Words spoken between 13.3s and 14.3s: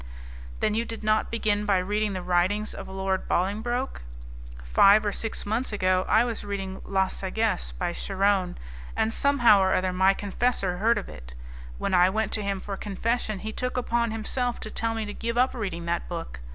he took upon